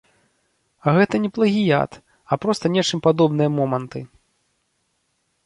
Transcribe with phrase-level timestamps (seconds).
[0.91, 1.91] Але гэта не плагіят,
[2.31, 4.03] а проста нечым падобныя моманты.